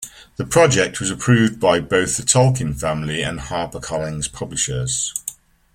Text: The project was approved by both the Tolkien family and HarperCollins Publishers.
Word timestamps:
The 0.37 0.47
project 0.47 0.99
was 0.99 1.11
approved 1.11 1.59
by 1.59 1.79
both 1.79 2.17
the 2.17 2.23
Tolkien 2.23 2.73
family 2.73 3.21
and 3.21 3.37
HarperCollins 3.39 4.33
Publishers. 4.33 5.13